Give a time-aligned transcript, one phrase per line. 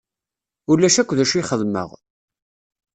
[0.71, 1.89] Ulac akk d acu i xedmeɣ.